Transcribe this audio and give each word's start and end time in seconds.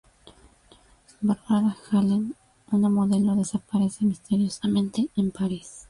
Barbara 1.27 1.77
Hallen, 1.91 2.35
una 2.71 2.89
modelo, 2.89 3.35
desaparece 3.35 4.03
misteriosamente 4.03 5.09
en 5.15 5.29
París. 5.29 5.77